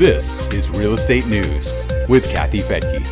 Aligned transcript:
This 0.00 0.50
is 0.54 0.70
Real 0.70 0.94
Estate 0.94 1.26
News 1.26 1.86
with 2.08 2.26
Kathy 2.30 2.60
Fettke. 2.60 3.04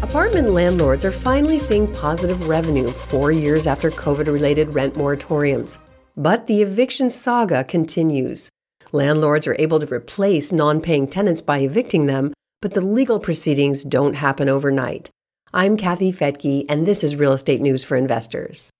Apartment 0.00 0.50
landlords 0.50 1.04
are 1.04 1.10
finally 1.10 1.58
seeing 1.58 1.92
positive 1.92 2.46
revenue 2.46 2.86
four 2.86 3.32
years 3.32 3.66
after 3.66 3.90
COVID 3.90 4.28
related 4.28 4.72
rent 4.76 4.94
moratoriums. 4.94 5.78
But 6.16 6.46
the 6.46 6.62
eviction 6.62 7.10
saga 7.10 7.64
continues. 7.64 8.48
Landlords 8.92 9.48
are 9.48 9.56
able 9.58 9.80
to 9.80 9.92
replace 9.92 10.52
non 10.52 10.80
paying 10.80 11.08
tenants 11.08 11.40
by 11.40 11.58
evicting 11.58 12.06
them, 12.06 12.32
but 12.60 12.74
the 12.74 12.80
legal 12.80 13.18
proceedings 13.18 13.82
don't 13.82 14.14
happen 14.14 14.48
overnight. 14.48 15.10
I'm 15.52 15.76
Kathy 15.76 16.12
Fettke, 16.12 16.66
and 16.68 16.86
this 16.86 17.02
is 17.02 17.16
Real 17.16 17.32
Estate 17.32 17.60
News 17.60 17.82
for 17.82 17.96
Investors. 17.96 18.70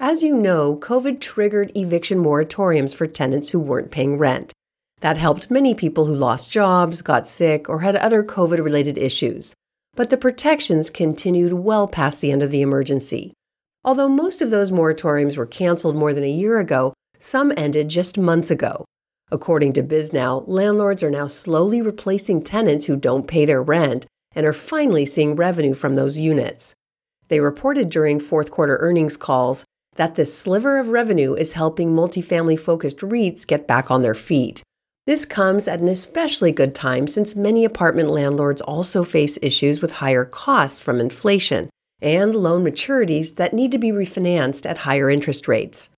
As 0.00 0.22
you 0.22 0.36
know, 0.36 0.76
COVID 0.76 1.20
triggered 1.20 1.72
eviction 1.74 2.22
moratoriums 2.22 2.94
for 2.94 3.08
tenants 3.08 3.50
who 3.50 3.58
weren't 3.58 3.90
paying 3.90 4.16
rent. 4.16 4.52
That 5.00 5.16
helped 5.16 5.50
many 5.50 5.74
people 5.74 6.04
who 6.04 6.14
lost 6.14 6.48
jobs, 6.48 7.02
got 7.02 7.26
sick, 7.26 7.68
or 7.68 7.80
had 7.80 7.96
other 7.96 8.22
COVID 8.22 8.62
related 8.62 8.96
issues. 8.96 9.54
But 9.96 10.10
the 10.10 10.16
protections 10.16 10.88
continued 10.88 11.52
well 11.52 11.88
past 11.88 12.20
the 12.20 12.30
end 12.30 12.44
of 12.44 12.52
the 12.52 12.62
emergency. 12.62 13.32
Although 13.84 14.08
most 14.08 14.40
of 14.40 14.50
those 14.50 14.70
moratoriums 14.70 15.36
were 15.36 15.46
canceled 15.46 15.96
more 15.96 16.14
than 16.14 16.22
a 16.22 16.30
year 16.30 16.60
ago, 16.60 16.94
some 17.18 17.52
ended 17.56 17.88
just 17.88 18.16
months 18.16 18.52
ago. 18.52 18.84
According 19.32 19.72
to 19.72 19.82
BisNow, 19.82 20.44
landlords 20.46 21.02
are 21.02 21.10
now 21.10 21.26
slowly 21.26 21.82
replacing 21.82 22.42
tenants 22.44 22.86
who 22.86 22.96
don't 22.96 23.26
pay 23.26 23.44
their 23.44 23.62
rent 23.62 24.06
and 24.36 24.46
are 24.46 24.52
finally 24.52 25.04
seeing 25.04 25.34
revenue 25.34 25.74
from 25.74 25.96
those 25.96 26.20
units. 26.20 26.76
They 27.26 27.40
reported 27.40 27.90
during 27.90 28.20
fourth 28.20 28.52
quarter 28.52 28.76
earnings 28.76 29.16
calls 29.16 29.64
that 29.98 30.14
this 30.14 30.36
sliver 30.36 30.78
of 30.78 30.90
revenue 30.90 31.34
is 31.34 31.54
helping 31.54 31.92
multifamily 31.92 32.58
focused 32.58 32.98
REITs 32.98 33.44
get 33.44 33.66
back 33.66 33.90
on 33.90 34.00
their 34.00 34.14
feet. 34.14 34.62
This 35.06 35.24
comes 35.24 35.66
at 35.66 35.80
an 35.80 35.88
especially 35.88 36.52
good 36.52 36.72
time 36.72 37.08
since 37.08 37.34
many 37.34 37.64
apartment 37.64 38.08
landlords 38.08 38.60
also 38.60 39.02
face 39.02 39.38
issues 39.42 39.82
with 39.82 39.92
higher 39.92 40.24
costs 40.24 40.78
from 40.78 41.00
inflation 41.00 41.68
and 42.00 42.32
loan 42.32 42.64
maturities 42.64 43.34
that 43.34 43.52
need 43.52 43.72
to 43.72 43.78
be 43.78 43.90
refinanced 43.90 44.70
at 44.70 44.78
higher 44.78 45.10
interest 45.10 45.48
rates. 45.48 45.90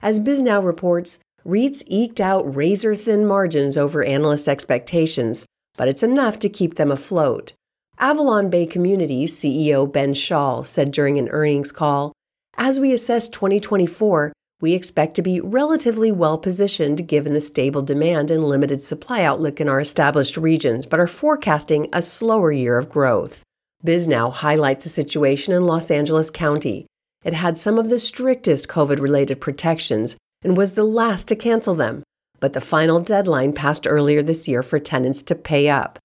As 0.00 0.20
BisNow 0.20 0.64
reports, 0.64 1.18
REITs 1.44 1.82
eked 1.88 2.20
out 2.20 2.54
razor 2.54 2.94
thin 2.94 3.26
margins 3.26 3.76
over 3.76 4.04
analyst 4.04 4.48
expectations, 4.48 5.46
but 5.76 5.88
it's 5.88 6.04
enough 6.04 6.38
to 6.38 6.48
keep 6.48 6.76
them 6.76 6.92
afloat. 6.92 7.54
AvalonBay 7.98 8.70
Communities 8.70 9.34
CEO 9.34 9.90
Ben 9.90 10.14
Schall 10.14 10.62
said 10.62 10.92
during 10.92 11.18
an 11.18 11.28
earnings 11.30 11.72
call 11.72 12.12
as 12.58 12.80
we 12.80 12.92
assess 12.92 13.28
2024, 13.28 14.32
we 14.60 14.74
expect 14.74 15.14
to 15.14 15.22
be 15.22 15.40
relatively 15.40 16.10
well 16.10 16.36
positioned 16.36 17.06
given 17.06 17.32
the 17.32 17.40
stable 17.40 17.82
demand 17.82 18.30
and 18.30 18.42
limited 18.42 18.84
supply 18.84 19.22
outlook 19.22 19.60
in 19.60 19.68
our 19.68 19.78
established 19.78 20.36
regions, 20.36 20.84
but 20.84 20.98
are 20.98 21.06
forecasting 21.06 21.88
a 21.92 22.02
slower 22.02 22.50
year 22.50 22.76
of 22.76 22.90
growth. 22.90 23.44
BisNow 23.86 24.32
highlights 24.32 24.82
the 24.82 24.90
situation 24.90 25.54
in 25.54 25.64
Los 25.64 25.90
Angeles 25.90 26.30
County. 26.30 26.86
It 27.24 27.34
had 27.34 27.56
some 27.56 27.78
of 27.78 27.88
the 27.88 28.00
strictest 28.00 28.68
COVID 28.68 29.00
related 29.00 29.40
protections 29.40 30.16
and 30.42 30.56
was 30.56 30.72
the 30.72 30.84
last 30.84 31.28
to 31.28 31.36
cancel 31.36 31.74
them, 31.74 32.02
but 32.40 32.52
the 32.52 32.60
final 32.60 32.98
deadline 33.00 33.52
passed 33.52 33.86
earlier 33.88 34.22
this 34.22 34.48
year 34.48 34.64
for 34.64 34.80
tenants 34.80 35.22
to 35.22 35.36
pay 35.36 35.68
up. 35.68 36.00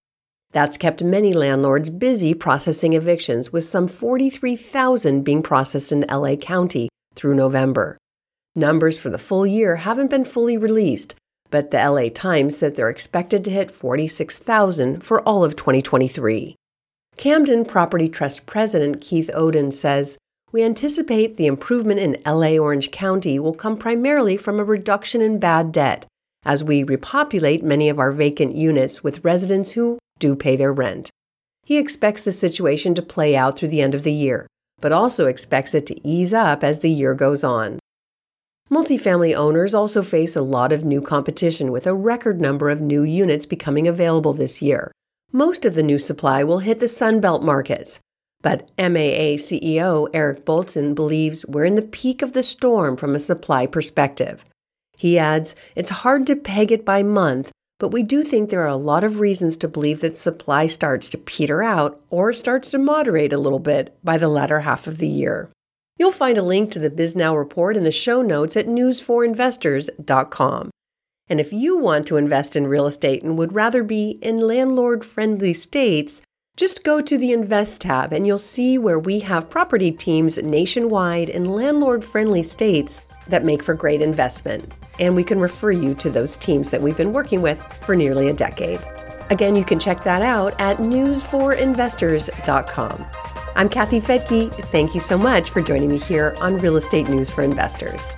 That's 0.53 0.77
kept 0.77 1.03
many 1.03 1.33
landlords 1.33 1.89
busy 1.89 2.33
processing 2.35 2.93
evictions, 2.93 3.51
with 3.51 3.65
some 3.65 3.87
43,000 3.87 5.23
being 5.23 5.41
processed 5.41 5.91
in 5.91 6.05
LA 6.09 6.35
County 6.35 6.89
through 7.15 7.33
November. 7.33 7.97
Numbers 8.55 8.99
for 8.99 9.09
the 9.09 9.17
full 9.17 9.47
year 9.47 9.77
haven't 9.77 10.11
been 10.11 10.23
fully 10.23 10.57
released, 10.57 11.15
but 11.49 11.71
the 11.71 11.77
LA 11.77 12.09
Times 12.09 12.55
said 12.55 12.75
they're 12.75 12.89
expected 12.89 13.43
to 13.43 13.51
hit 13.51 13.71
46,000 13.71 15.03
for 15.03 15.21
all 15.21 15.43
of 15.43 15.55
2023. 15.55 16.55
Camden 17.17 17.65
Property 17.65 18.07
Trust 18.07 18.45
President 18.45 19.01
Keith 19.01 19.31
Oden 19.35 19.73
says, 19.73 20.19
We 20.51 20.63
anticipate 20.63 21.35
the 21.35 21.47
improvement 21.47 21.99
in 21.99 22.21
LA 22.27 22.57
Orange 22.57 22.91
County 22.91 23.39
will 23.39 23.53
come 23.53 23.75
primarily 23.75 24.37
from 24.37 24.59
a 24.59 24.63
reduction 24.63 25.19
in 25.19 25.39
bad 25.39 25.71
debt 25.71 26.05
as 26.45 26.63
we 26.63 26.83
repopulate 26.83 27.63
many 27.63 27.89
of 27.89 27.99
our 27.99 28.11
vacant 28.11 28.55
units 28.55 29.03
with 29.03 29.23
residents 29.23 29.71
who 29.71 29.97
do 30.23 30.35
pay 30.37 30.55
their 30.55 30.71
rent. 30.71 31.09
He 31.65 31.77
expects 31.77 32.21
the 32.21 32.31
situation 32.31 32.95
to 32.95 33.01
play 33.01 33.35
out 33.35 33.57
through 33.57 33.67
the 33.67 33.81
end 33.81 33.93
of 33.93 34.03
the 34.03 34.13
year, 34.13 34.47
but 34.79 34.93
also 34.93 35.27
expects 35.27 35.73
it 35.73 35.85
to 35.87 36.07
ease 36.07 36.33
up 36.33 36.63
as 36.63 36.79
the 36.79 36.89
year 36.89 37.13
goes 37.13 37.43
on. 37.43 37.77
Multifamily 38.71 39.35
owners 39.35 39.73
also 39.73 40.01
face 40.01 40.37
a 40.37 40.41
lot 40.41 40.71
of 40.71 40.85
new 40.85 41.01
competition 41.01 41.71
with 41.73 41.85
a 41.85 41.93
record 41.93 42.39
number 42.39 42.69
of 42.69 42.81
new 42.81 43.03
units 43.03 43.45
becoming 43.45 43.85
available 43.85 44.31
this 44.31 44.61
year. 44.61 44.93
Most 45.33 45.65
of 45.65 45.75
the 45.75 45.83
new 45.83 45.99
supply 45.99 46.41
will 46.43 46.59
hit 46.59 46.79
the 46.79 46.85
Sunbelt 46.85 47.43
markets, 47.43 47.99
but 48.41 48.69
MAA 48.77 49.35
CEO 49.35 50.07
Eric 50.13 50.45
Bolton 50.45 50.93
believes 50.93 51.45
we're 51.45 51.65
in 51.65 51.75
the 51.75 51.81
peak 51.81 52.21
of 52.21 52.31
the 52.31 52.43
storm 52.43 52.95
from 52.95 53.13
a 53.13 53.19
supply 53.19 53.65
perspective. 53.65 54.45
He 54.97 55.19
adds, 55.19 55.53
it's 55.75 56.01
hard 56.03 56.25
to 56.27 56.35
peg 56.37 56.71
it 56.71 56.85
by 56.85 57.03
month, 57.03 57.51
but 57.79 57.89
we 57.89 58.03
do 58.03 58.23
think 58.23 58.49
there 58.49 58.63
are 58.63 58.67
a 58.67 58.75
lot 58.75 59.03
of 59.03 59.19
reasons 59.19 59.57
to 59.57 59.67
believe 59.67 60.01
that 60.01 60.17
supply 60.17 60.67
starts 60.67 61.09
to 61.09 61.17
peter 61.17 61.61
out 61.61 61.99
or 62.09 62.33
starts 62.33 62.71
to 62.71 62.77
moderate 62.77 63.33
a 63.33 63.37
little 63.37 63.59
bit 63.59 63.97
by 64.03 64.17
the 64.17 64.27
latter 64.27 64.61
half 64.61 64.87
of 64.87 64.99
the 64.99 65.07
year. 65.07 65.49
You'll 65.97 66.11
find 66.11 66.37
a 66.37 66.43
link 66.43 66.71
to 66.71 66.79
the 66.79 66.89
BisNow 66.89 67.37
report 67.37 67.77
in 67.77 67.83
the 67.83 67.91
show 67.91 68.21
notes 68.21 68.57
at 68.57 68.67
newsforinvestors.com. 68.67 70.71
And 71.29 71.39
if 71.39 71.53
you 71.53 71.77
want 71.77 72.07
to 72.07 72.17
invest 72.17 72.55
in 72.55 72.67
real 72.67 72.87
estate 72.87 73.23
and 73.23 73.37
would 73.37 73.53
rather 73.53 73.83
be 73.83 74.17
in 74.21 74.37
landlord 74.37 75.05
friendly 75.05 75.53
states, 75.53 76.21
just 76.55 76.83
go 76.83 77.01
to 77.01 77.17
the 77.17 77.31
Invest 77.31 77.81
tab 77.81 78.13
and 78.13 78.27
you'll 78.27 78.37
see 78.37 78.77
where 78.77 78.99
we 78.99 79.21
have 79.21 79.49
property 79.49 79.91
teams 79.91 80.37
nationwide 80.37 81.29
in 81.29 81.45
landlord 81.45 82.03
friendly 82.03 82.43
states 82.43 83.01
that 83.27 83.45
make 83.45 83.63
for 83.63 83.73
great 83.73 84.01
investment. 84.01 84.69
And 84.99 85.15
we 85.15 85.23
can 85.23 85.39
refer 85.39 85.71
you 85.71 85.93
to 85.95 86.09
those 86.09 86.35
teams 86.37 86.69
that 86.69 86.81
we've 86.81 86.97
been 86.97 87.13
working 87.13 87.41
with 87.41 87.61
for 87.83 87.95
nearly 87.95 88.27
a 88.29 88.33
decade. 88.33 88.79
Again, 89.29 89.55
you 89.55 89.63
can 89.65 89.79
check 89.79 90.03
that 90.03 90.21
out 90.21 90.59
at 90.59 90.77
newsforinvestors.com. 90.77 93.05
I'm 93.55 93.69
Kathy 93.69 94.01
Fettke. 94.01 94.53
Thank 94.53 94.93
you 94.93 94.99
so 94.99 95.17
much 95.17 95.51
for 95.51 95.61
joining 95.61 95.87
me 95.89 95.97
here 95.97 96.35
on 96.41 96.57
Real 96.57 96.75
Estate 96.75 97.07
News 97.07 97.29
for 97.29 97.43
Investors. 97.43 98.17